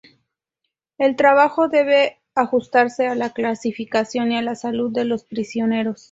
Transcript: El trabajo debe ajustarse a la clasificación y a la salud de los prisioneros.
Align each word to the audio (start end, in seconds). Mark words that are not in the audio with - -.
El 0.97 1.15
trabajo 1.15 1.67
debe 1.67 2.17
ajustarse 2.33 3.05
a 3.05 3.13
la 3.13 3.33
clasificación 3.33 4.31
y 4.31 4.37
a 4.37 4.41
la 4.41 4.55
salud 4.55 4.91
de 4.91 5.05
los 5.05 5.25
prisioneros. 5.25 5.99